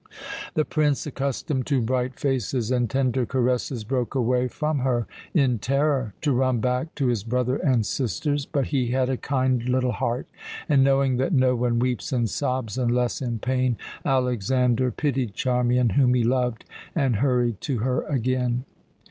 The 0.55 0.65
prince, 0.65 1.05
accustomed 1.05 1.67
to 1.67 1.79
bright 1.79 2.19
faces 2.19 2.71
and 2.71 2.89
tender 2.89 3.23
caresses, 3.23 3.83
broke 3.83 4.15
away 4.15 4.47
from 4.47 4.79
her 4.79 5.05
in 5.35 5.59
terror 5.59 6.15
to 6.21 6.31
run 6.33 6.59
back 6.59 6.95
to 6.95 7.05
his 7.05 7.23
brother 7.23 7.57
and 7.57 7.85
sisters. 7.85 8.47
But 8.47 8.69
he 8.69 8.87
had 8.87 9.09
a 9.09 9.15
kind 9.17 9.61
little 9.69 9.91
heart, 9.91 10.25
and, 10.67 10.83
knowing 10.83 11.17
that 11.17 11.33
no 11.33 11.55
one 11.55 11.77
weeps 11.77 12.11
and 12.11 12.27
sobs 12.27 12.79
unless 12.79 13.21
in 13.21 13.37
pain, 13.37 13.77
Alexander 14.03 14.89
pitied 14.89 15.35
Charmian, 15.35 15.89
whom 15.89 16.15
he 16.15 16.23
loved, 16.23 16.65
and 16.95 17.17
hurried 17.17 17.61
to 17.61 17.77
her 17.85 18.01
again. 18.07 18.65